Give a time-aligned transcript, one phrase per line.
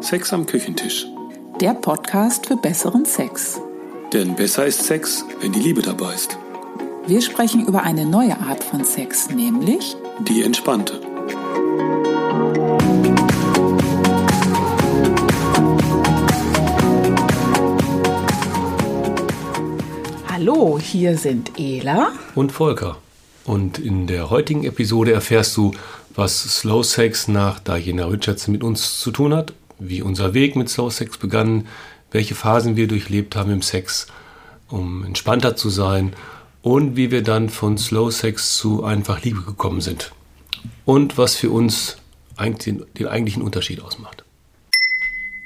[0.00, 1.06] Sex am Küchentisch.
[1.60, 3.60] Der Podcast für besseren Sex.
[4.12, 6.38] Denn besser ist Sex, wenn die Liebe dabei ist.
[7.08, 11.00] Wir sprechen über eine neue Art von Sex, nämlich Die entspannte.
[20.28, 22.98] Hallo, hier sind Ela und Volker.
[23.44, 25.72] Und in der heutigen Episode erfährst du,
[26.14, 30.68] was Slow Sex nach Diana Richardson mit uns zu tun hat, wie unser Weg mit
[30.68, 31.66] Slow Sex begann,
[32.10, 34.06] welche Phasen wir durchlebt haben im Sex,
[34.68, 36.14] um entspannter zu sein
[36.62, 40.12] und wie wir dann von Slow Sex zu einfach Liebe gekommen sind.
[40.84, 41.98] Und was für uns
[42.36, 44.24] eigentlich den, den eigentlichen Unterschied ausmacht.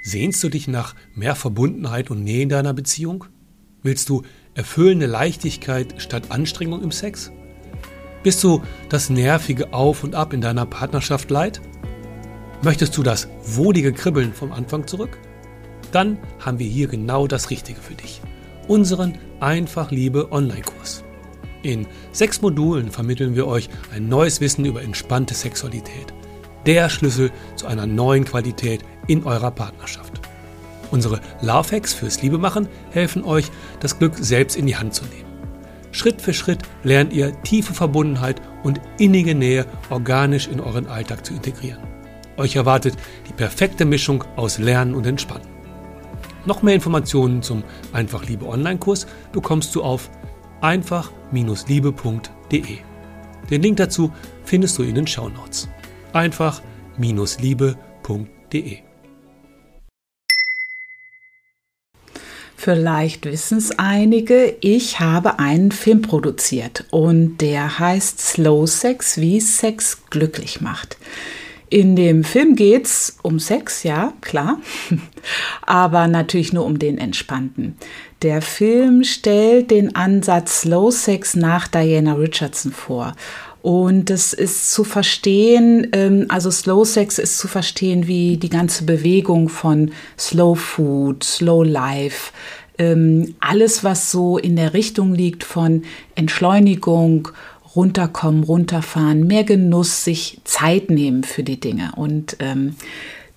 [0.02, 3.24] Sehnst du dich nach mehr Verbundenheit und Nähe in deiner Beziehung?
[3.82, 4.22] Willst du
[4.54, 7.30] erfüllende Leichtigkeit statt Anstrengung im Sex?
[8.22, 11.60] Bist du das nervige Auf und Ab in deiner Partnerschaft leid?
[12.64, 15.18] Möchtest du das wohlige Kribbeln vom Anfang zurück?
[15.90, 18.20] Dann haben wir hier genau das Richtige für dich.
[18.68, 21.02] Unseren Einfach Liebe Online-Kurs.
[21.62, 26.14] In sechs Modulen vermitteln wir euch ein neues Wissen über entspannte Sexualität.
[26.64, 30.20] Der Schlüssel zu einer neuen Qualität in eurer Partnerschaft.
[30.92, 35.32] Unsere Love Hacks fürs Liebemachen helfen euch, das Glück selbst in die Hand zu nehmen.
[35.90, 41.34] Schritt für Schritt lernt ihr tiefe Verbundenheit und innige Nähe organisch in euren Alltag zu
[41.34, 41.80] integrieren.
[42.36, 42.96] Euch erwartet
[43.28, 45.46] die perfekte Mischung aus Lernen und Entspannen.
[46.44, 50.10] Noch mehr Informationen zum Einfach Liebe Online-Kurs bekommst du auf
[50.60, 52.78] einfach-liebe.de.
[53.50, 54.12] Den Link dazu
[54.44, 55.68] findest du in den Shownotes.
[56.12, 58.78] einfach-liebe.de.
[62.56, 69.40] Vielleicht wissen es einige, ich habe einen Film produziert und der heißt Slow Sex, wie
[69.40, 70.96] Sex glücklich macht.
[71.72, 74.58] In dem Film geht es um Sex, ja, klar,
[75.62, 77.76] aber natürlich nur um den entspannten.
[78.20, 83.14] Der Film stellt den Ansatz Slow Sex nach Diana Richardson vor.
[83.62, 88.84] Und es ist zu verstehen, ähm, also Slow Sex ist zu verstehen wie die ganze
[88.84, 92.32] Bewegung von Slow Food, Slow Life,
[92.76, 95.84] ähm, alles, was so in der Richtung liegt von
[96.16, 97.28] Entschleunigung,
[97.74, 101.92] runterkommen, runterfahren, mehr Genuss, sich Zeit nehmen für die Dinge.
[101.96, 102.76] Und ähm,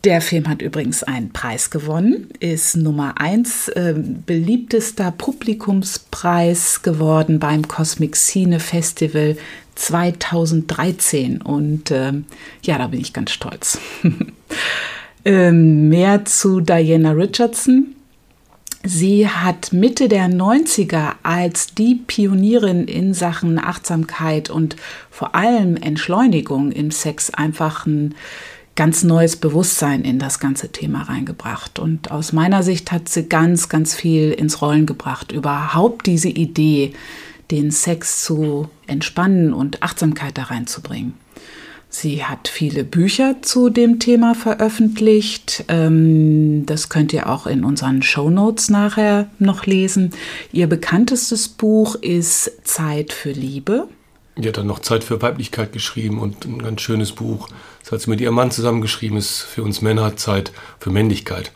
[0.05, 7.67] der Film hat übrigens einen Preis gewonnen, ist Nummer 1 äh, beliebtester Publikumspreis geworden beim
[7.67, 9.35] Cosmic Cine Festival
[9.73, 11.41] 2013.
[11.41, 12.13] Und äh,
[12.63, 13.79] ja, da bin ich ganz stolz.
[15.25, 17.94] ähm, mehr zu Diana Richardson.
[18.87, 24.75] Sie hat Mitte der 90er als die Pionierin in Sachen Achtsamkeit und
[25.09, 28.13] vor allem Entschleunigung im Sex einfach ein
[28.75, 31.79] ganz neues Bewusstsein in das ganze Thema reingebracht.
[31.79, 35.31] Und aus meiner Sicht hat sie ganz, ganz viel ins Rollen gebracht.
[35.31, 36.93] Überhaupt diese Idee,
[37.49, 41.24] den Sex zu entspannen und Achtsamkeit da reinzubringen.
[41.97, 45.63] Sie hat viele Bücher zu dem Thema veröffentlicht.
[45.69, 50.11] Ähm, das könnt ihr auch in unseren Show Notes nachher noch lesen.
[50.51, 53.87] Ihr bekanntestes Buch ist Zeit für Liebe.
[54.35, 57.47] Die hat dann noch Zeit für Weiblichkeit geschrieben und ein ganz schönes Buch.
[57.81, 61.53] Das hat sie mit ihrem Mann zusammengeschrieben, ist für uns Männer Zeit für Männlichkeit.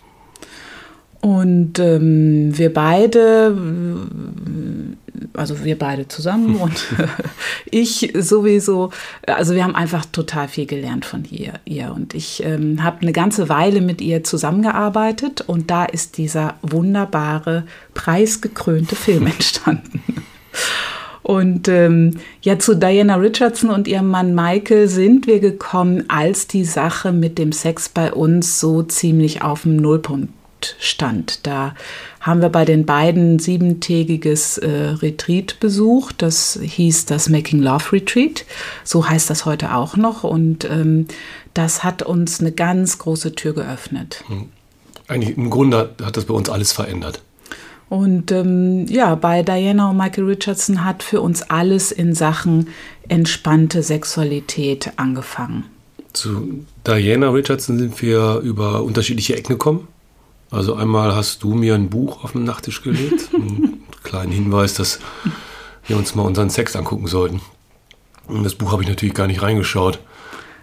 [1.22, 3.54] Und ähm, wir beide,
[5.34, 6.88] also wir beide zusammen und
[7.70, 8.92] ich sowieso,
[9.28, 11.54] also wir haben einfach total viel gelernt von ihr.
[11.66, 11.94] ihr.
[11.94, 17.66] Und ich ähm, habe eine ganze Weile mit ihr zusammengearbeitet und da ist dieser wunderbare,
[17.94, 20.02] preisgekrönte Film entstanden.
[21.22, 26.64] Und ähm, ja, zu Diana Richardson und ihrem Mann Michael sind wir gekommen, als die
[26.64, 30.39] Sache mit dem Sex bei uns so ziemlich auf dem Nullpunkt
[30.80, 31.46] stand.
[31.46, 31.76] Da
[32.20, 34.70] haben wir bei den beiden siebentägiges äh,
[35.02, 36.22] Retreat besucht.
[36.22, 38.46] Das hieß das Making Love Retreat.
[38.84, 40.24] So heißt das heute auch noch.
[40.24, 41.08] Und ähm,
[41.54, 44.24] das hat uns eine ganz große Tür geöffnet.
[44.28, 44.50] Hm.
[45.08, 47.22] Eigentlich im Grunde hat das bei uns alles verändert.
[47.90, 52.68] Und ähm, ja, bei Diana und Michael Richardson hat für uns alles in Sachen
[53.08, 55.66] entspannte Sexualität angefangen.
[56.14, 59.88] Zu Diana Richardson sind wir über unterschiedliche Ecken gekommen.
[60.52, 65.00] Also einmal hast du mir ein Buch auf den Nachttisch gelegt, einen kleinen Hinweis, dass
[65.86, 67.42] wir uns mal unseren Sex angucken sollten.
[68.28, 70.00] Und das Buch habe ich natürlich gar nicht reingeschaut.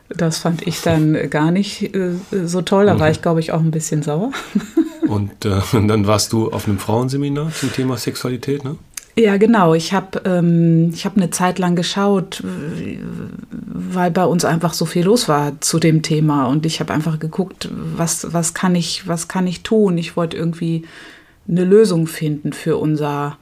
[0.09, 2.87] Das fand ich dann gar nicht äh, so toll.
[2.87, 4.31] Da war ich, glaube ich, auch ein bisschen sauer.
[5.09, 8.77] und, äh, und dann warst du auf einem Frauenseminar zum Thema Sexualität, ne?
[9.19, 9.73] Ja, genau.
[9.75, 12.43] Ich habe ähm, hab eine Zeit lang geschaut,
[13.91, 16.47] weil bei uns einfach so viel los war zu dem Thema.
[16.47, 19.99] Und ich habe einfach geguckt, was, was, kann ich, was kann ich tun.
[19.99, 20.85] Ich wollte irgendwie
[21.49, 23.38] eine Lösung finden für unser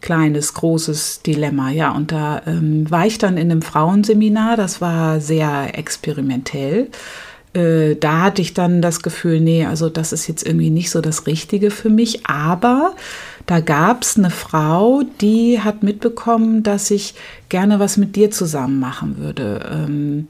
[0.00, 1.70] kleines, großes Dilemma.
[1.70, 4.56] Ja, und da ähm, war ich dann in einem Frauenseminar.
[4.56, 6.88] Das war sehr experimentell.
[7.54, 11.00] Äh, da hatte ich dann das Gefühl, nee, also das ist jetzt irgendwie nicht so
[11.00, 12.26] das Richtige für mich.
[12.26, 12.94] Aber
[13.48, 17.14] da gab es eine Frau, die hat mitbekommen, dass ich
[17.48, 19.60] gerne was mit dir zusammen machen würde.
[19.72, 20.28] Ähm,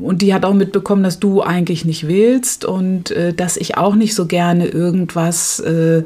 [0.00, 3.96] und die hat auch mitbekommen, dass du eigentlich nicht willst und äh, dass ich auch
[3.96, 6.04] nicht so gerne irgendwas äh,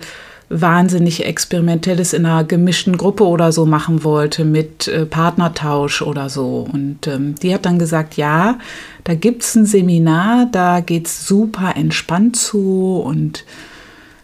[0.49, 6.67] wahnsinnig Experimentelles in einer gemischten Gruppe oder so machen wollte mit äh, Partnertausch oder so.
[6.73, 8.59] Und ähm, die hat dann gesagt, ja,
[9.05, 13.45] da gibt es ein Seminar, da geht es super entspannt zu und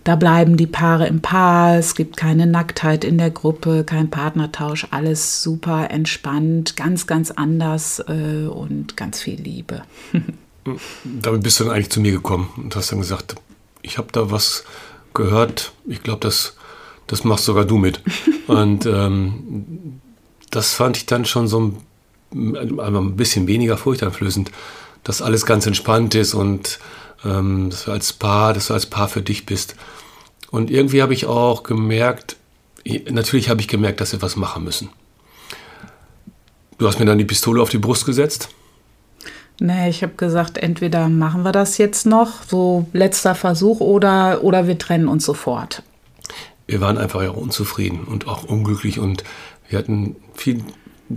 [0.05, 4.87] da bleiben die Paare im Paar, es gibt keine Nacktheit in der Gruppe, kein Partnertausch,
[4.91, 9.83] alles super entspannt, ganz, ganz anders äh, und ganz viel Liebe.
[11.05, 13.37] Damit bist du dann eigentlich zu mir gekommen und hast dann gesagt,
[13.83, 14.65] ich habe da was
[15.15, 16.57] gehört, ich glaube, das,
[17.07, 18.01] das machst sogar du mit.
[18.47, 20.01] und ähm,
[20.51, 21.75] das fand ich dann schon so
[22.33, 24.51] ein, ein bisschen weniger furchteinflößend,
[25.05, 26.79] dass alles ganz entspannt ist und
[27.25, 29.77] ähm, dass du als Paar, dass du als Paar für dich bist.
[30.51, 32.37] Und irgendwie habe ich auch gemerkt,
[33.11, 34.91] natürlich habe ich gemerkt, dass wir was machen müssen.
[36.79, 38.49] Du hast mir dann die Pistole auf die Brust gesetzt.
[39.61, 44.67] Nee, ich habe gesagt, entweder machen wir das jetzt noch, so letzter Versuch, oder, oder
[44.67, 45.83] wir trennen uns sofort.
[46.67, 49.25] Wir waren einfach ja unzufrieden und auch unglücklich und
[49.69, 50.65] wir hatten viel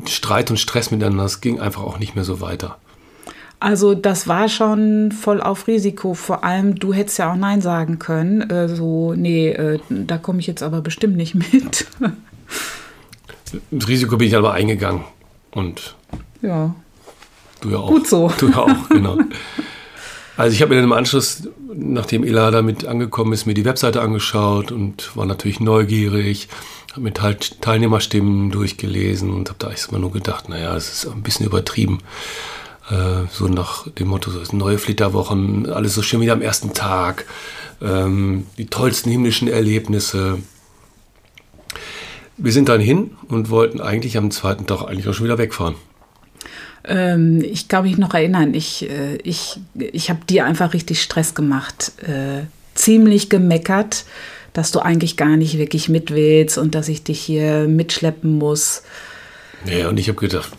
[0.05, 1.25] Streit und Stress miteinander.
[1.25, 2.77] Es ging einfach auch nicht mehr so weiter.
[3.59, 6.13] Also das war schon voll auf Risiko.
[6.13, 8.41] Vor allem, du hättest ja auch Nein sagen können.
[8.49, 11.87] Äh, so, nee, äh, da komme ich jetzt aber bestimmt nicht mit.
[13.71, 15.03] das Risiko bin ich aber eingegangen.
[15.51, 15.95] Und
[16.41, 16.75] ja.
[17.61, 17.87] du ja auch.
[17.87, 18.31] Gut so.
[18.37, 19.17] Du ja auch, genau.
[20.37, 24.01] Also ich habe mir dann im Anschluss, nachdem Ela damit angekommen ist, mir die Webseite
[24.01, 26.49] angeschaut und war natürlich neugierig,
[26.91, 31.45] habe mir Teilnehmerstimmen durchgelesen und habe da erstmal nur gedacht, naja, es ist ein bisschen
[31.45, 31.99] übertrieben.
[32.89, 37.25] Äh, so nach dem Motto, so neue Flitterwochen, alles so schön wieder am ersten Tag,
[37.81, 40.37] ähm, die tollsten himmlischen Erlebnisse.
[42.37, 45.75] Wir sind dann hin und wollten eigentlich am zweiten Tag eigentlich auch schon wieder wegfahren.
[46.83, 51.33] Ähm, ich kann mich noch erinnern, ich, äh, ich, ich habe dir einfach richtig Stress
[51.33, 52.43] gemacht, äh,
[52.75, 54.05] ziemlich gemeckert,
[54.53, 58.83] dass du eigentlich gar nicht wirklich mit willst und dass ich dich hier mitschleppen muss.
[59.65, 60.51] Ja, und ich habe gedacht,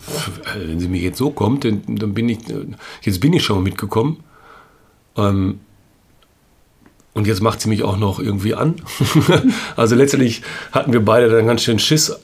[0.57, 2.39] wenn sie mir jetzt so kommt, dann, dann, bin ich,
[3.01, 4.23] jetzt bin ich schon mitgekommen.
[5.15, 5.59] Ähm,
[7.13, 8.75] und jetzt macht sie mich auch noch irgendwie an.
[9.75, 12.15] also letztendlich hatten wir beide dann ganz schön Schiss,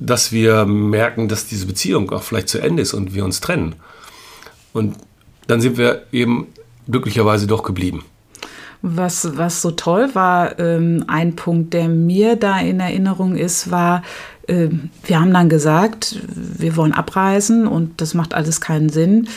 [0.00, 3.76] dass wir merken, dass diese Beziehung auch vielleicht zu Ende ist und wir uns trennen.
[4.72, 4.96] Und
[5.46, 6.48] dann sind wir eben
[6.88, 8.04] glücklicherweise doch geblieben.
[8.82, 14.02] Was, was so toll war, ähm, ein Punkt, der mir da in Erinnerung ist, war,
[14.48, 14.68] äh,
[15.04, 19.28] wir haben dann gesagt, wir wollen abreisen und das macht alles keinen Sinn.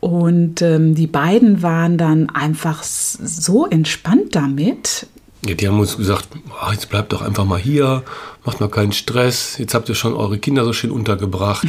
[0.00, 5.06] Und ähm, die beiden waren dann einfach so entspannt damit.
[5.46, 6.28] Ja, die haben uns gesagt,
[6.60, 8.02] ach, jetzt bleibt doch einfach mal hier,
[8.44, 11.66] macht mal keinen Stress, jetzt habt ihr schon eure Kinder so schön untergebracht,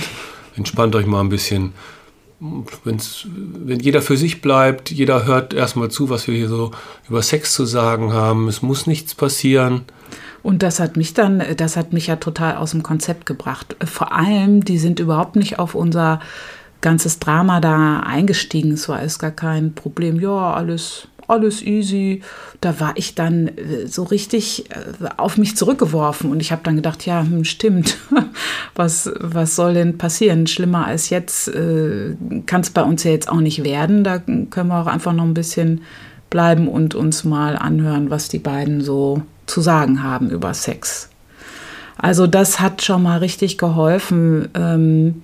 [0.56, 1.74] entspannt euch mal ein bisschen.
[2.84, 6.72] Wenn's, wenn jeder für sich bleibt, jeder hört erstmal zu, was wir hier so
[7.08, 9.82] über Sex zu sagen haben, es muss nichts passieren.
[10.42, 13.78] Und das hat mich dann, das hat mich ja total aus dem Konzept gebracht.
[13.86, 16.20] Vor allem, die sind überhaupt nicht auf unser
[16.82, 18.74] ganzes Drama da eingestiegen.
[18.74, 20.20] Es war alles gar kein Problem.
[20.20, 22.22] Ja, alles, alles easy.
[22.62, 26.76] Da war ich dann äh, so richtig äh, auf mich zurückgeworfen und ich habe dann
[26.76, 27.98] gedacht, ja, hm, stimmt.
[28.76, 30.48] Was, was soll denn passieren?
[30.48, 32.16] Schlimmer als jetzt äh,
[32.48, 34.04] kann es bei uns ja jetzt auch nicht werden.
[34.04, 35.82] Da können wir auch einfach noch ein bisschen
[36.32, 41.10] bleiben und uns mal anhören, was die beiden so zu sagen haben über Sex.
[41.98, 45.22] Also das hat schon mal richtig geholfen, ähm,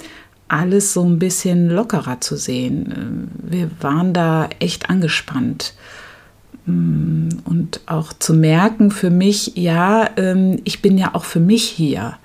[0.50, 2.94] alles so ein bisschen lockerer zu sehen.
[2.96, 5.74] Ähm, wir waren da echt angespannt.
[6.66, 11.64] Mm, und auch zu merken für mich, ja, ähm, ich bin ja auch für mich
[11.64, 12.18] hier.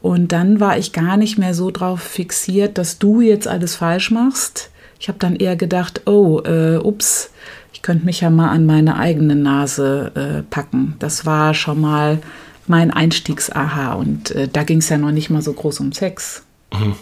[0.00, 4.10] Und dann war ich gar nicht mehr so drauf fixiert, dass du jetzt alles falsch
[4.10, 4.70] machst.
[4.98, 7.30] Ich habe dann eher gedacht, oh, äh, ups,
[7.72, 10.96] ich könnte mich ja mal an meine eigene Nase äh, packen.
[10.98, 12.18] Das war schon mal
[12.66, 16.44] mein Einstiegs-Aha und äh, da ging es ja noch nicht mal so groß um Sex.
[16.72, 16.94] Mhm.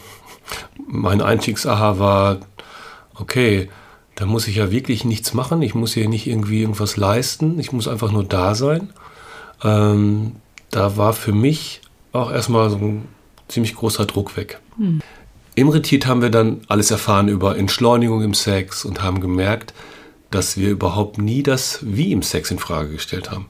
[0.86, 2.38] Mein Einstiegs-Aha war,
[3.14, 3.68] okay,
[4.14, 5.62] da muss ich ja wirklich nichts machen.
[5.62, 7.58] Ich muss hier nicht irgendwie irgendwas leisten.
[7.58, 8.90] Ich muss einfach nur da sein.
[9.62, 10.36] Ähm,
[10.70, 11.80] da war für mich
[12.12, 13.08] auch erstmal so ein
[13.48, 14.60] ziemlich großer Druck weg.
[14.76, 15.00] Hm.
[15.54, 19.74] Im Retreat haben wir dann alles erfahren über Entschleunigung im Sex und haben gemerkt,
[20.30, 23.46] dass wir überhaupt nie das Wie im Sex in Frage gestellt haben.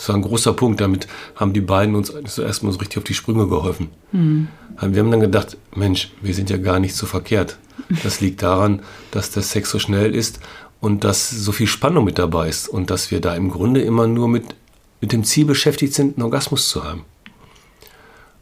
[0.00, 0.80] Das war ein großer Punkt.
[0.80, 3.90] Damit haben die beiden uns zuerst mal so richtig auf die Sprünge geholfen.
[4.12, 4.48] Mhm.
[4.80, 7.58] Wir haben dann gedacht, Mensch, wir sind ja gar nicht so verkehrt.
[8.02, 8.80] Das liegt daran,
[9.10, 10.40] dass der Sex so schnell ist
[10.80, 14.06] und dass so viel Spannung mit dabei ist und dass wir da im Grunde immer
[14.06, 14.44] nur mit,
[15.02, 17.04] mit dem Ziel beschäftigt sind, einen Orgasmus zu haben.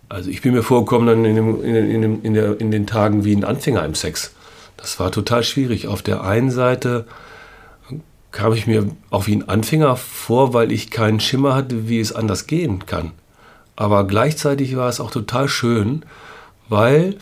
[0.08, 3.34] Also ich bin mir vorgekommen in, dem, in, dem, in, der, in den Tagen wie
[3.34, 4.32] ein Anfänger im Sex.
[4.76, 5.88] Das war total schwierig.
[5.88, 7.04] Auf der einen Seite
[8.32, 12.12] kam ich mir auch wie ein Anfänger vor, weil ich keinen Schimmer hatte, wie es
[12.12, 13.12] anders gehen kann.
[13.76, 16.04] Aber gleichzeitig war es auch total schön,
[16.68, 17.16] weil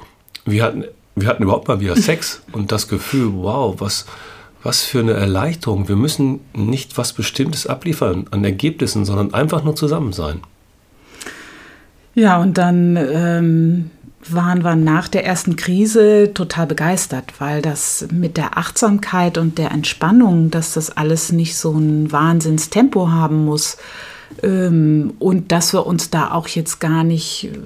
[0.45, 0.85] wir hatten,
[1.15, 4.07] wir hatten überhaupt mal wieder Sex und das Gefühl, wow, was,
[4.63, 5.89] was für eine Erleichterung.
[5.89, 10.41] Wir müssen nicht was Bestimmtes abliefern an Ergebnissen, sondern einfach nur zusammen sein.
[12.15, 13.91] Ja, und dann ähm,
[14.33, 19.71] waren wir nach der ersten Krise total begeistert, weil das mit der Achtsamkeit und der
[19.71, 23.77] Entspannung, dass das alles nicht so ein Wahnsinnstempo haben muss
[24.43, 27.59] ähm, und dass wir uns da auch jetzt gar nicht äh,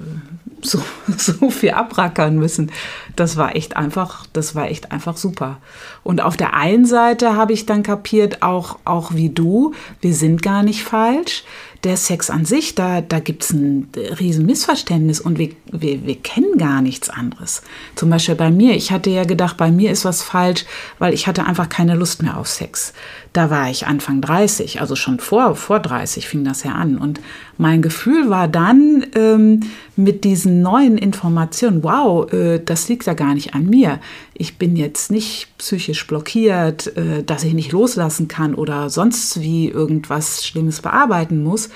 [0.61, 0.81] so,
[1.17, 2.71] so viel abrackern müssen.
[3.15, 5.57] Das war echt einfach, das war echt einfach super.
[6.03, 10.41] Und auf der einen Seite habe ich dann kapiert, auch, auch wie du, wir sind
[10.41, 11.43] gar nicht falsch
[11.83, 16.15] der Sex an sich, da, da gibt es ein riesen Missverständnis und wir, wir, wir
[16.15, 17.63] kennen gar nichts anderes.
[17.95, 20.65] Zum Beispiel bei mir, ich hatte ja gedacht, bei mir ist was falsch,
[20.99, 22.93] weil ich hatte einfach keine Lust mehr auf Sex.
[23.33, 26.97] Da war ich Anfang 30, also schon vor, vor 30 fing das ja an.
[26.97, 27.19] Und
[27.61, 29.59] mein Gefühl war dann ähm,
[29.95, 33.99] mit diesen neuen Informationen, wow, äh, das liegt ja gar nicht an mir.
[34.33, 39.69] Ich bin jetzt nicht psychisch blockiert, äh, dass ich nicht loslassen kann oder sonst wie
[39.69, 41.69] irgendwas Schlimmes bearbeiten muss.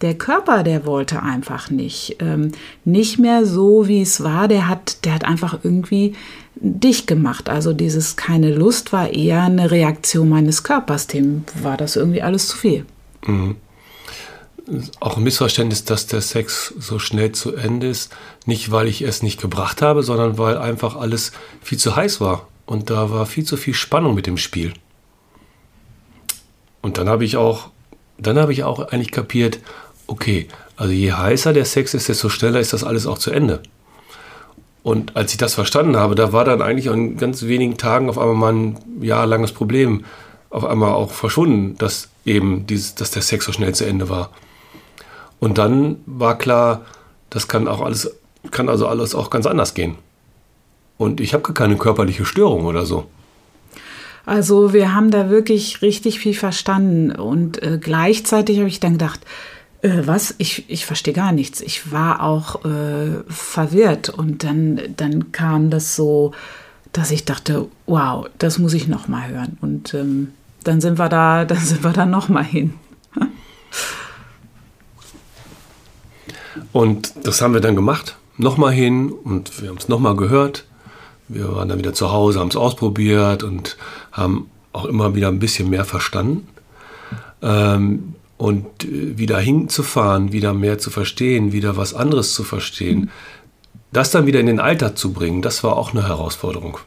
[0.00, 2.18] Der Körper, der wollte einfach nicht.
[2.20, 2.52] Ähm,
[2.84, 4.46] nicht mehr so, wie es war.
[4.46, 6.14] Der hat, der hat einfach irgendwie
[6.54, 7.50] dicht gemacht.
[7.50, 11.08] Also dieses keine Lust war eher eine Reaktion meines Körpers.
[11.08, 12.86] Dem war das irgendwie alles zu viel.
[13.26, 13.56] Mhm.
[15.00, 18.12] Auch ein Missverständnis, dass der Sex so schnell zu Ende ist.
[18.46, 22.48] Nicht, weil ich es nicht gebracht habe, sondern weil einfach alles viel zu heiß war.
[22.66, 24.72] Und da war viel zu viel Spannung mit dem Spiel.
[26.80, 27.70] Und dann habe ich auch,
[28.18, 29.58] dann habe ich auch eigentlich kapiert,
[30.06, 33.62] okay, also je heißer der Sex ist, desto schneller ist das alles auch zu Ende.
[34.82, 38.18] Und als ich das verstanden habe, da war dann eigentlich in ganz wenigen Tagen auf
[38.18, 40.04] einmal mal ein jahrelanges Problem
[40.50, 44.30] auf einmal auch verschwunden, dass eben dieses, dass der Sex so schnell zu Ende war.
[45.42, 46.82] Und dann war klar,
[47.28, 48.14] das kann auch alles,
[48.52, 49.96] kann also alles auch ganz anders gehen.
[50.98, 53.08] Und ich habe gar keine körperliche Störung oder so.
[54.24, 59.18] Also wir haben da wirklich richtig viel verstanden und äh, gleichzeitig habe ich dann gedacht,
[59.80, 60.36] äh, was?
[60.38, 61.60] Ich, ich verstehe gar nichts.
[61.60, 66.30] Ich war auch äh, verwirrt und dann, dann kam das so,
[66.92, 69.58] dass ich dachte, wow, das muss ich noch mal hören.
[69.60, 72.74] Und ähm, dann sind wir da, dann sind wir da noch mal hin.
[76.72, 80.16] Und das haben wir dann gemacht, noch mal hin und wir haben es noch mal
[80.16, 80.64] gehört.
[81.28, 83.76] Wir waren dann wieder zu Hause, haben es ausprobiert und
[84.10, 86.48] haben auch immer wieder ein bisschen mehr verstanden.
[87.42, 93.10] Ähm, und äh, wieder hinzufahren, wieder mehr zu verstehen, wieder was anderes zu verstehen,
[93.92, 96.78] das dann wieder in den Alltag zu bringen, das war auch eine Herausforderung.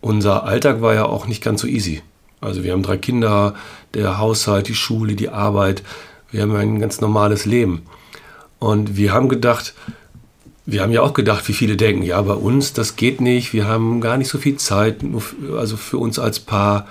[0.00, 2.02] Unser Alltag war ja auch nicht ganz so easy.
[2.40, 3.54] Also wir haben drei Kinder,
[3.94, 5.82] der Haushalt, die Schule, die Arbeit.
[6.30, 7.82] Wir haben ein ganz normales Leben.
[8.64, 9.74] Und wir haben gedacht,
[10.64, 13.68] wir haben ja auch gedacht, wie viele denken, ja, bei uns, das geht nicht, wir
[13.68, 15.00] haben gar nicht so viel Zeit,
[15.54, 16.86] also für uns als Paar.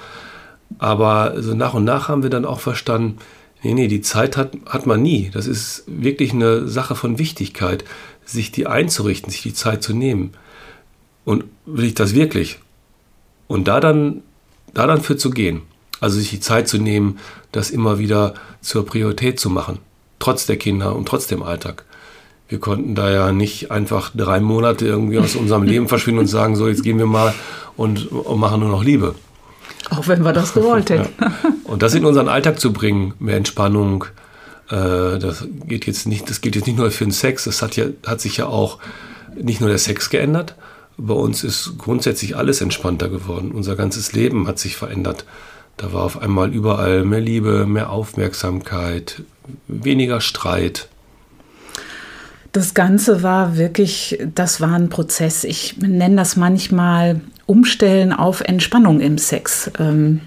[0.78, 3.18] Aber so nach und nach haben wir dann auch verstanden,
[3.64, 5.32] Nee, nee, die Zeit hat, hat man nie.
[5.34, 7.86] Das ist wirklich eine Sache von Wichtigkeit,
[8.26, 10.34] sich die einzurichten, sich die Zeit zu nehmen.
[11.24, 12.60] Und will ich das wirklich?
[13.48, 14.22] Und da dann,
[14.74, 15.62] da dann für zu gehen.
[16.02, 17.20] Also sich die Zeit zu nehmen,
[17.54, 19.80] das immer wieder zur Priorität zu machen.
[20.24, 21.84] Trotz der Kinder und trotz dem Alltag.
[22.48, 26.56] Wir konnten da ja nicht einfach drei Monate irgendwie aus unserem Leben verschwinden und sagen,
[26.56, 27.34] so jetzt gehen wir mal
[27.76, 29.16] und, und machen nur noch Liebe.
[29.90, 31.10] Auch wenn wir das gewollt hätten.
[31.20, 31.34] Ja.
[31.66, 34.06] Und das in unseren Alltag zu bringen, mehr Entspannung,
[34.70, 37.76] äh, das geht jetzt nicht, das gilt jetzt nicht nur für den Sex, das hat
[37.76, 38.80] ja, hat sich ja auch
[39.36, 40.56] nicht nur der Sex geändert.
[40.96, 43.52] Bei uns ist grundsätzlich alles entspannter geworden.
[43.52, 45.26] Unser ganzes Leben hat sich verändert.
[45.78, 49.24] Da war auf einmal überall mehr Liebe, mehr Aufmerksamkeit,
[49.68, 50.88] weniger Streit.
[52.52, 55.44] Das Ganze war wirklich, das war ein Prozess.
[55.44, 59.72] Ich nenne das manchmal Umstellen auf Entspannung im Sex.
[59.80, 60.22] Ähm,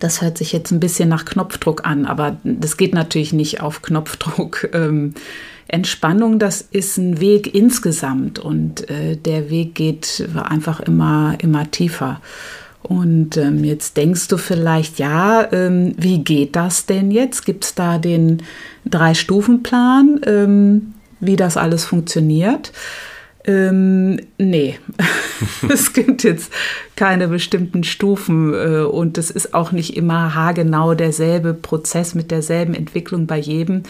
[0.00, 3.82] das hört sich jetzt ein bisschen nach Knopfdruck an, aber das geht natürlich nicht auf
[3.82, 4.68] Knopfdruck.
[4.72, 5.14] Ähm,
[5.68, 12.20] Entspannung, das ist ein Weg insgesamt und äh, der Weg geht einfach immer, immer tiefer.
[12.86, 17.46] Und ähm, jetzt denkst du vielleicht, ja, ähm, wie geht das denn jetzt?
[17.46, 18.42] Gibt es da den
[18.84, 22.72] Drei-Stufen-Plan, ähm, wie das alles funktioniert?
[23.46, 24.78] Ähm, nee,
[25.68, 26.52] es gibt jetzt
[26.94, 32.74] keine bestimmten Stufen äh, und es ist auch nicht immer haargenau derselbe Prozess mit derselben
[32.74, 33.82] Entwicklung bei jedem.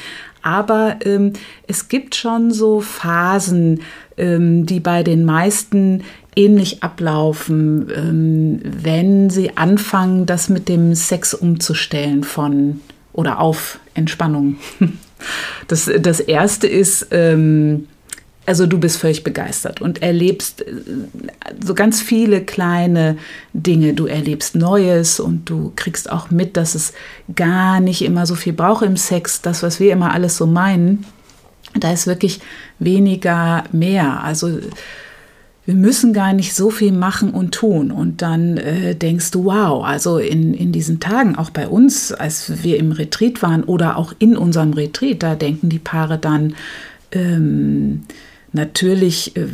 [0.42, 1.32] Aber ähm,
[1.66, 3.80] es gibt schon so Phasen,
[4.16, 6.02] ähm, die bei den meisten
[6.36, 12.80] ähnlich ablaufen, ähm, wenn sie anfangen, das mit dem Sex umzustellen von
[13.12, 14.56] oder auf Entspannung.
[15.68, 17.86] Das, das erste ist, ähm,
[18.46, 20.72] also du bist völlig begeistert und erlebst äh,
[21.64, 23.16] so ganz viele kleine
[23.54, 23.94] Dinge.
[23.94, 26.92] Du erlebst Neues und du kriegst auch mit, dass es
[27.34, 29.40] gar nicht immer so viel braucht im Sex.
[29.40, 31.06] Das, was wir immer alles so meinen,
[31.74, 32.40] da ist wirklich
[32.78, 34.22] weniger mehr.
[34.22, 34.58] Also
[35.66, 37.90] wir müssen gar nicht so viel machen und tun.
[37.90, 42.62] Und dann äh, denkst du, wow, also in, in diesen Tagen, auch bei uns, als
[42.62, 46.54] wir im Retreat waren oder auch in unserem Retreat, da denken die Paare dann,
[47.12, 48.02] ähm,
[48.54, 49.46] natürlich, äh,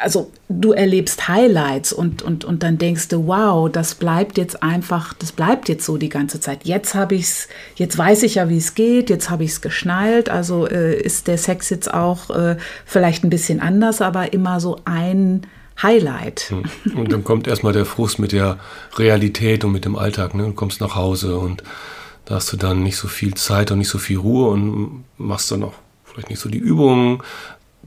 [0.00, 5.14] also du erlebst Highlights und, und, und dann denkst du, wow, das bleibt jetzt einfach,
[5.14, 6.64] das bleibt jetzt so die ganze Zeit.
[6.64, 9.60] Jetzt habe ich es, jetzt weiß ich ja, wie es geht, jetzt habe ich es
[9.62, 10.28] geschnallt.
[10.28, 14.78] Also äh, ist der Sex jetzt auch äh, vielleicht ein bisschen anders, aber immer so
[14.84, 15.42] ein
[15.82, 16.50] Highlight.
[16.50, 16.98] Hm.
[16.98, 18.58] Und dann kommt erstmal der Frust mit der
[18.96, 20.34] Realität und mit dem Alltag.
[20.34, 20.44] Ne?
[20.44, 21.62] Du kommst nach Hause und
[22.26, 25.50] da hast du dann nicht so viel Zeit und nicht so viel Ruhe und machst
[25.50, 25.74] dann auch
[26.04, 27.22] vielleicht nicht so die Übungen,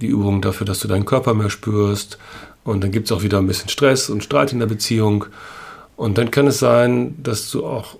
[0.01, 2.17] die Übung dafür, dass du deinen Körper mehr spürst.
[2.63, 5.25] Und dann gibt es auch wieder ein bisschen Stress und Streit in der Beziehung.
[5.95, 7.97] Und dann kann es sein, dass du auch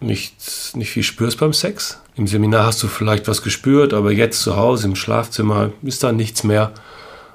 [0.00, 0.34] nicht,
[0.74, 2.00] nicht viel spürst beim Sex.
[2.16, 6.12] Im Seminar hast du vielleicht was gespürt, aber jetzt zu Hause im Schlafzimmer ist da
[6.12, 6.72] nichts mehr.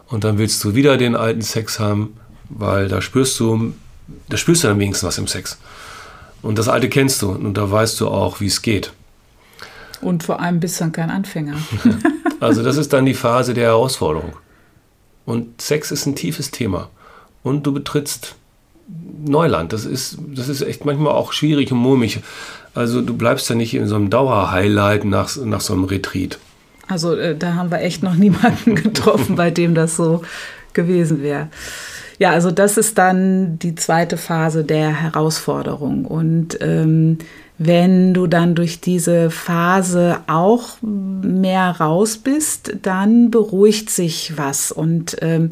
[0.08, 2.18] Und dann willst du wieder den alten Sex haben,
[2.50, 3.74] weil da spürst du,
[4.30, 5.58] da spürst du dann wenigstens was im Sex.
[6.42, 8.92] Und das alte kennst du und da weißt du auch, wie es geht.
[10.02, 11.56] Und vor allem bist du dann kein Anfänger.
[12.42, 14.34] Also das ist dann die Phase der Herausforderung.
[15.26, 16.90] Und Sex ist ein tiefes Thema.
[17.44, 18.36] Und du betrittst
[19.24, 19.74] Neuland.
[19.74, 22.20] Das ist, das ist echt manchmal auch schwierig und mulmig.
[22.74, 26.38] Also du bleibst ja nicht in so einem Dauerhighlight nach, nach so einem Retreat.
[26.88, 30.22] Also äh, da haben wir echt noch niemanden getroffen, bei dem das so
[30.74, 31.48] gewesen wäre.
[32.20, 36.06] Ja, also das ist dann die zweite Phase der Herausforderung.
[36.06, 37.18] Und ähm,
[37.58, 45.18] wenn du dann durch diese Phase auch mehr raus bist, dann beruhigt sich was und
[45.22, 45.52] ähm,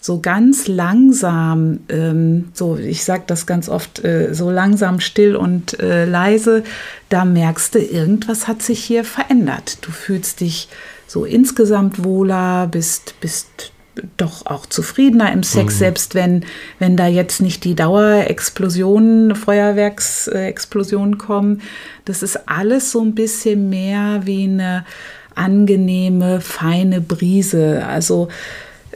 [0.00, 5.80] so ganz langsam, ähm, so ich sage das ganz oft, äh, so langsam still und
[5.80, 6.62] äh, leise,
[7.08, 9.78] da merkst du, irgendwas hat sich hier verändert.
[9.80, 10.68] Du fühlst dich
[11.06, 13.72] so insgesamt wohler, bist, bist
[14.16, 15.78] doch auch zufriedener im Sex, mhm.
[15.78, 16.44] selbst wenn,
[16.78, 21.62] wenn da jetzt nicht die Dauerexplosionen, Feuerwerksexplosionen kommen.
[22.04, 24.84] Das ist alles so ein bisschen mehr wie eine
[25.34, 27.84] angenehme, feine Brise.
[27.86, 28.28] Also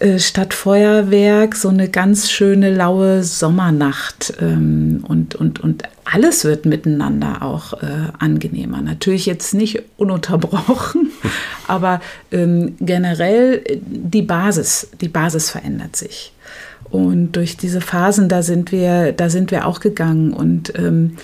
[0.00, 6.66] äh, statt Feuerwerk so eine ganz schöne laue Sommernacht ähm, und, und, und alles wird
[6.66, 7.86] miteinander auch äh,
[8.18, 8.80] angenehmer.
[8.80, 11.10] Natürlich jetzt nicht ununterbrochen,
[11.66, 16.32] aber ähm, generell äh, die Basis, die Basis verändert sich.
[16.90, 21.16] Und durch diese Phasen, da sind wir, da sind wir auch gegangen und ähm,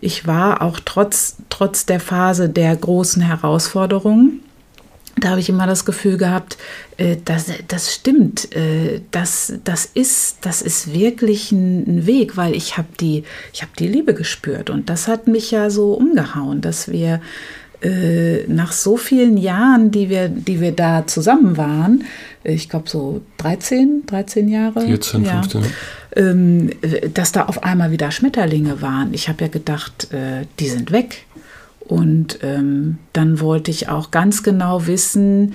[0.00, 4.40] ich war auch trotz, trotz der Phase der großen Herausforderungen,
[5.22, 6.58] da habe ich immer das Gefühl gehabt,
[6.96, 12.76] äh, das, das stimmt, äh, das, das, ist, das ist wirklich ein, Weg, weil ich
[12.76, 13.22] habe die,
[13.60, 17.20] hab die Liebe gespürt und das hat mich ja so umgehauen, dass wir
[17.82, 22.04] äh, nach so vielen Jahren, die wir, die wir da zusammen waren,
[22.42, 24.80] ich glaube so 13, 13 Jahre.
[24.80, 25.62] 14, ja, 15.
[26.16, 26.70] Ähm,
[27.14, 29.14] dass da auf einmal wieder Schmetterlinge waren.
[29.14, 30.08] Ich habe ja gedacht,
[30.58, 31.24] die sind weg.
[31.86, 35.54] Und ähm, dann wollte ich auch ganz genau wissen,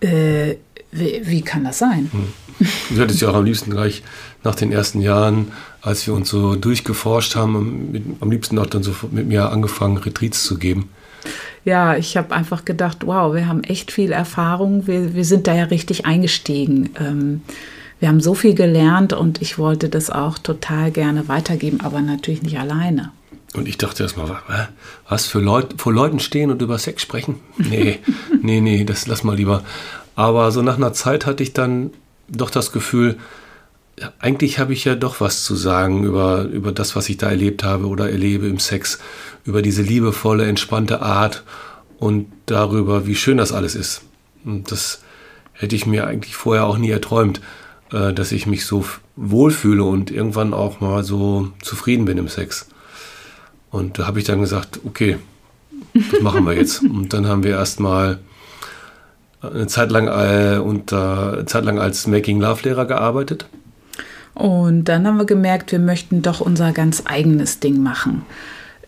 [0.00, 0.54] äh,
[0.90, 2.10] wie, wie, kann das sein?
[2.10, 2.66] Hm.
[2.90, 4.02] Du hättest ja auch am liebsten gleich
[4.42, 8.82] nach den ersten Jahren, als wir uns so durchgeforscht haben, mit, am liebsten auch dann
[8.82, 10.88] so mit mir angefangen, Retreats zu geben.
[11.64, 15.54] Ja, ich habe einfach gedacht, wow, wir haben echt viel Erfahrung, wir, wir sind da
[15.54, 16.90] ja richtig eingestiegen.
[16.98, 17.42] Ähm,
[18.00, 22.42] wir haben so viel gelernt und ich wollte das auch total gerne weitergeben, aber natürlich
[22.42, 23.10] nicht alleine.
[23.54, 24.42] Und ich dachte erstmal,
[25.08, 27.40] was für Leute vor Leuten stehen und über Sex sprechen?
[27.56, 27.98] Nee,
[28.42, 29.64] nee, nee, das lass mal lieber.
[30.14, 31.90] Aber so nach einer Zeit hatte ich dann
[32.28, 33.16] doch das Gefühl,
[34.18, 37.64] eigentlich habe ich ja doch was zu sagen über, über das, was ich da erlebt
[37.64, 38.98] habe oder erlebe im Sex,
[39.44, 41.42] über diese liebevolle, entspannte Art
[41.98, 44.02] und darüber, wie schön das alles ist.
[44.44, 45.02] Und das
[45.52, 47.40] hätte ich mir eigentlich vorher auch nie erträumt,
[47.92, 48.84] äh, dass ich mich so
[49.16, 52.68] wohlfühle und irgendwann auch mal so zufrieden bin im Sex.
[53.70, 55.18] Und da habe ich dann gesagt, okay,
[55.94, 56.82] das machen wir jetzt.
[56.82, 58.18] Und dann haben wir erstmal
[59.40, 63.46] eine Zeit lang, äh, unter, eine Zeit lang als Making Love Lehrer gearbeitet.
[64.34, 68.22] Und dann haben wir gemerkt, wir möchten doch unser ganz eigenes Ding machen.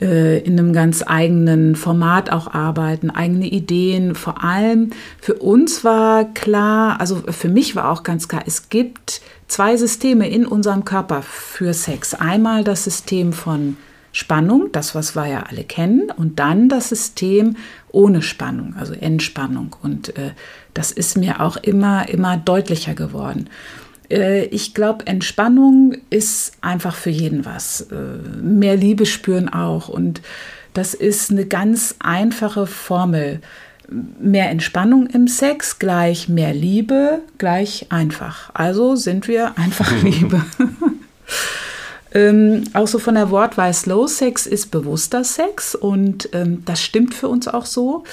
[0.00, 4.14] Äh, in einem ganz eigenen Format auch arbeiten, eigene Ideen.
[4.14, 4.90] Vor allem
[5.20, 10.28] für uns war klar, also für mich war auch ganz klar, es gibt zwei Systeme
[10.30, 12.14] in unserem Körper für Sex.
[12.14, 13.76] Einmal das System von
[14.12, 17.56] Spannung, das, was wir ja alle kennen, und dann das System
[17.92, 19.76] ohne Spannung, also Entspannung.
[19.82, 20.32] Und äh,
[20.74, 23.48] das ist mir auch immer, immer deutlicher geworden.
[24.10, 27.82] Äh, ich glaube, Entspannung ist einfach für jeden was.
[27.82, 27.94] Äh,
[28.42, 29.88] mehr Liebe spüren auch.
[29.88, 30.20] Und
[30.74, 33.40] das ist eine ganz einfache Formel.
[34.20, 38.50] Mehr Entspannung im Sex gleich mehr Liebe gleich einfach.
[38.54, 40.44] Also sind wir einfach Liebe.
[42.12, 47.14] Ähm, auch so von der Wortwahl Slow Sex ist bewusster Sex und ähm, das stimmt
[47.14, 48.04] für uns auch so.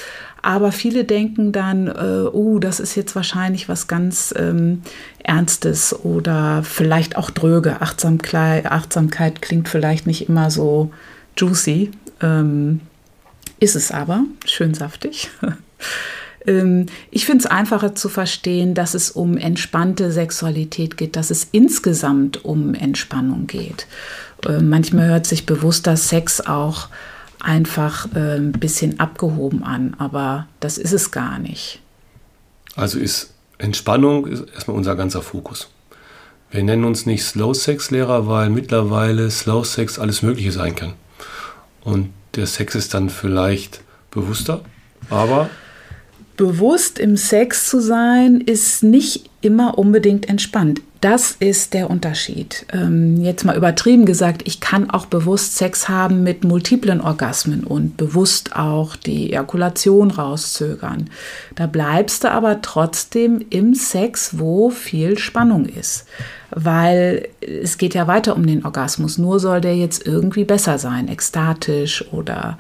[0.42, 4.84] Aber viele denken dann, äh, oh, das ist jetzt wahrscheinlich was ganz ähm,
[5.24, 7.82] Ernstes oder vielleicht auch dröge.
[7.82, 10.92] Achtsamkeit, Achtsamkeit klingt vielleicht nicht immer so
[11.36, 11.92] juicy.
[12.22, 12.82] Ähm,
[13.60, 15.30] ist es aber, schön saftig.
[16.48, 21.48] Ähm, ich finde es einfacher zu verstehen, dass es um entspannte Sexualität geht, dass es
[21.52, 23.88] insgesamt um Entspannung geht.
[24.48, 26.90] Ähm, manchmal hört sich bewusster Sex auch
[27.40, 31.82] einfach ein bisschen abgehoben an, aber das ist es gar nicht.
[32.76, 35.70] Also ist Entspannung ist erstmal unser ganzer Fokus.
[36.50, 40.94] Wir nennen uns nicht Slow Sex Lehrer, weil mittlerweile Slow Sex alles Mögliche sein kann.
[41.84, 43.82] Und der Sex ist dann vielleicht
[44.12, 44.62] bewusster,
[45.10, 45.50] aber
[46.38, 50.82] bewusst im Sex zu sein, ist nicht immer unbedingt entspannt.
[51.02, 52.66] Das ist der Unterschied.
[52.74, 57.98] Ähm, jetzt mal übertrieben gesagt, ich kann auch bewusst Sex haben mit multiplen Orgasmen und
[57.98, 61.10] bewusst auch die Ejakulation rauszögern.
[61.56, 66.06] Da bleibst du aber trotzdem im Sex, wo viel Spannung ist.
[66.50, 69.20] Weil es geht ja weiter um den Orgasmus.
[69.20, 72.58] Nur soll der jetzt irgendwie besser sein, ekstatisch oder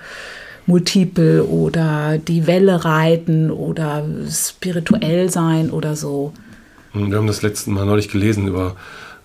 [0.67, 6.33] multiple oder die Welle reiten oder spirituell sein oder so.
[6.93, 8.75] Wir haben das letzte Mal neulich gelesen über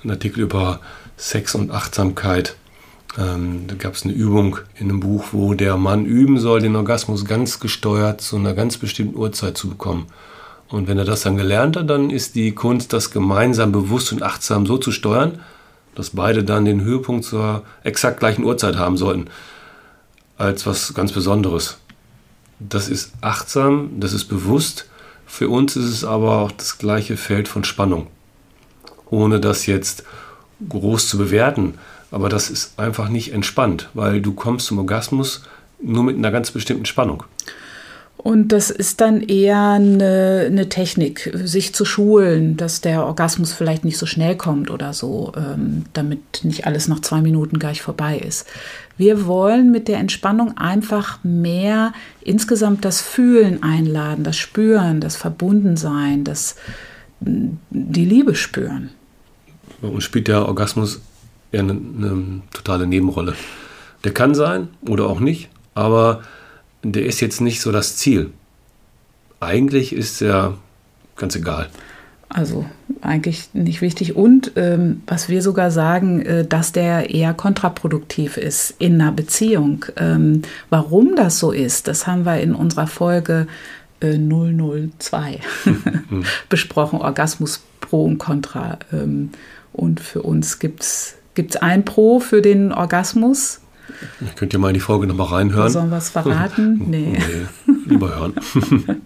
[0.02, 0.80] einen Artikel über
[1.16, 2.56] Sex und Achtsamkeit.
[3.18, 6.76] Ähm, da gab es eine Übung in einem Buch, wo der Mann üben soll, den
[6.76, 10.06] Orgasmus ganz gesteuert zu einer ganz bestimmten Uhrzeit zu bekommen.
[10.68, 14.22] Und wenn er das dann gelernt hat, dann ist die Kunst, das gemeinsam bewusst und
[14.22, 15.40] achtsam so zu steuern,
[15.94, 19.28] dass beide dann den Höhepunkt zur exakt gleichen Uhrzeit haben sollten
[20.38, 21.78] als was ganz Besonderes.
[22.58, 24.88] Das ist achtsam, das ist bewusst.
[25.26, 28.06] Für uns ist es aber auch das gleiche Feld von Spannung.
[29.10, 30.04] Ohne das jetzt
[30.68, 31.74] groß zu bewerten.
[32.10, 35.42] Aber das ist einfach nicht entspannt, weil du kommst zum Orgasmus
[35.82, 37.24] nur mit einer ganz bestimmten Spannung.
[38.22, 43.84] Und das ist dann eher eine, eine, Technik, sich zu schulen, dass der Orgasmus vielleicht
[43.84, 48.18] nicht so schnell kommt oder so, ähm, damit nicht alles nach zwei Minuten gleich vorbei
[48.18, 48.46] ist.
[48.96, 56.22] Wir wollen mit der Entspannung einfach mehr insgesamt das Fühlen einladen, das Spüren, das Verbundensein,
[56.22, 56.54] das
[57.20, 58.90] die Liebe spüren.
[59.80, 61.00] Uns spielt der Orgasmus
[61.50, 63.34] eher eine, eine totale Nebenrolle.
[64.04, 66.22] Der kann sein oder auch nicht, aber
[66.82, 68.30] der ist jetzt nicht so das Ziel.
[69.40, 70.58] Eigentlich ist er
[71.16, 71.68] ganz egal.
[72.28, 72.64] Also
[73.02, 74.16] eigentlich nicht wichtig.
[74.16, 79.84] Und ähm, was wir sogar sagen, äh, dass der eher kontraproduktiv ist in einer Beziehung.
[79.96, 83.48] Ähm, warum das so ist, das haben wir in unserer Folge
[84.00, 86.24] äh, 002 mhm.
[86.48, 88.78] besprochen, Orgasmus pro und contra.
[88.92, 89.30] Ähm,
[89.72, 91.16] und für uns gibt es
[91.60, 93.61] ein Pro für den Orgasmus
[94.36, 95.70] Könnt ihr mal in die Folge nochmal reinhören?
[95.70, 96.82] Sollen wir es verraten?
[96.88, 97.18] Nee.
[97.18, 97.72] nee.
[97.86, 98.34] Lieber hören.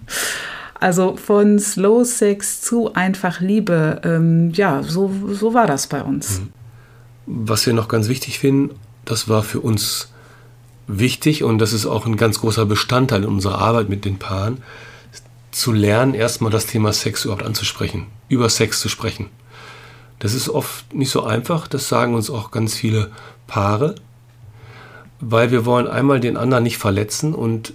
[0.78, 4.00] Also von Slow Sex zu einfach Liebe.
[4.04, 6.40] Ähm, ja, so, so war das bei uns.
[6.40, 6.52] Mhm.
[7.26, 8.74] Was wir noch ganz wichtig finden,
[9.06, 10.10] das war für uns
[10.86, 14.62] wichtig und das ist auch ein ganz großer Bestandteil in unserer Arbeit mit den Paaren,
[15.50, 19.30] zu lernen, erstmal das Thema Sex überhaupt anzusprechen, über Sex zu sprechen.
[20.18, 23.10] Das ist oft nicht so einfach, das sagen uns auch ganz viele
[23.46, 23.94] Paare
[25.20, 27.72] weil wir wollen einmal den anderen nicht verletzen und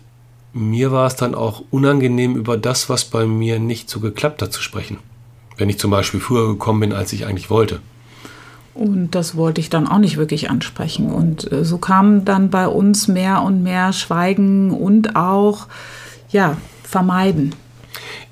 [0.54, 4.51] mir war es dann auch unangenehm, über das, was bei mir nicht so geklappt hat,
[4.51, 4.97] zu sprechen.
[5.58, 7.80] Wenn ich zum Beispiel früher gekommen bin, als ich eigentlich wollte.
[8.73, 11.12] Und das wollte ich dann auch nicht wirklich ansprechen.
[11.12, 15.67] Und äh, so kam dann bei uns mehr und mehr Schweigen und auch,
[16.30, 17.56] ja, Vermeiden.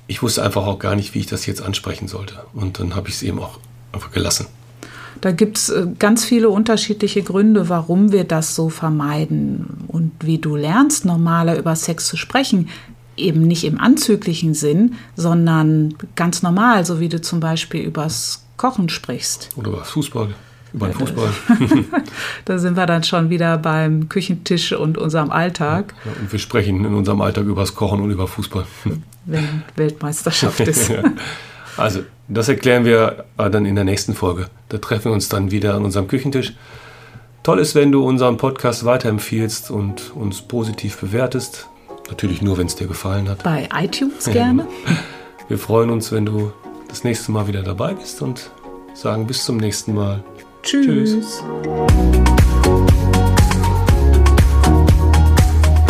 [0.06, 2.44] ich wusste einfach auch gar nicht, wie ich das jetzt ansprechen sollte.
[2.52, 3.58] Und dann habe ich es eben auch
[3.92, 4.46] einfach gelassen.
[5.20, 9.84] Da gibt es äh, ganz viele unterschiedliche Gründe, warum wir das so vermeiden.
[9.88, 12.68] Und wie du lernst, normaler über Sex zu sprechen,
[13.16, 18.88] eben nicht im anzüglichen Sinn, sondern ganz normal, so wie du zum Beispiel übers Kochen
[18.88, 19.50] sprichst.
[19.56, 20.34] Oder über Fußball.
[20.72, 21.32] Über den Fußball.
[22.44, 25.94] da sind wir dann schon wieder beim Küchentisch und unserem Alltag.
[26.04, 28.66] Ja, und wir sprechen in unserem Alltag über das Kochen und über Fußball.
[29.24, 30.92] Wenn Weltmeisterschaft ist.
[31.80, 34.48] Also, das erklären wir dann in der nächsten Folge.
[34.68, 36.52] Da treffen wir uns dann wieder an unserem Küchentisch.
[37.42, 41.68] Toll ist, wenn du unseren Podcast weiterempfiehlst und uns positiv bewertest.
[42.10, 43.42] Natürlich nur, wenn es dir gefallen hat.
[43.44, 44.66] Bei iTunes gerne.
[45.48, 46.52] Wir freuen uns, wenn du
[46.88, 48.50] das nächste Mal wieder dabei bist und
[48.92, 50.22] sagen bis zum nächsten Mal.
[50.62, 51.12] Tschüss.
[51.12, 51.42] Tschüss.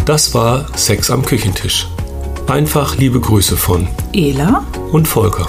[0.05, 1.89] Das war Sex am Küchentisch.
[2.47, 5.47] Einfach liebe Grüße von Ela und Volker.